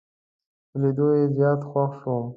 [0.69, 2.25] په لیدو یې زیات خوښ شوم.